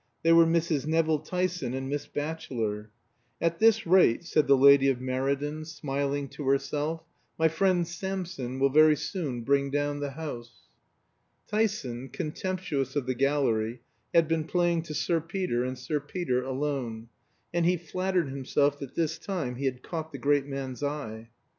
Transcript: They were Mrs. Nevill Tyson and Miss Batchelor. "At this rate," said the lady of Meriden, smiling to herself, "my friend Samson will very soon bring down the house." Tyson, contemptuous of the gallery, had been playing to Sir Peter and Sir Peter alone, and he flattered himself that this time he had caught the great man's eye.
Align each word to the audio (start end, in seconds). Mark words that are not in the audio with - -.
They 0.23 0.33
were 0.33 0.47
Mrs. 0.47 0.87
Nevill 0.87 1.19
Tyson 1.19 1.75
and 1.75 1.87
Miss 1.87 2.07
Batchelor. 2.07 2.89
"At 3.39 3.59
this 3.59 3.85
rate," 3.85 4.25
said 4.25 4.47
the 4.47 4.57
lady 4.57 4.89
of 4.89 4.99
Meriden, 4.99 5.63
smiling 5.63 6.27
to 6.29 6.47
herself, 6.47 7.03
"my 7.37 7.47
friend 7.47 7.87
Samson 7.87 8.57
will 8.57 8.71
very 8.71 8.95
soon 8.95 9.41
bring 9.43 9.69
down 9.69 9.99
the 9.99 10.09
house." 10.09 10.63
Tyson, 11.47 12.09
contemptuous 12.09 12.95
of 12.95 13.05
the 13.05 13.13
gallery, 13.13 13.81
had 14.11 14.27
been 14.27 14.45
playing 14.45 14.81
to 14.85 14.95
Sir 14.95 15.21
Peter 15.21 15.63
and 15.63 15.77
Sir 15.77 15.99
Peter 15.99 16.41
alone, 16.41 17.09
and 17.53 17.63
he 17.67 17.77
flattered 17.77 18.29
himself 18.29 18.79
that 18.79 18.95
this 18.95 19.19
time 19.19 19.57
he 19.57 19.65
had 19.65 19.83
caught 19.83 20.11
the 20.11 20.17
great 20.17 20.47
man's 20.47 20.81
eye. 20.81 21.29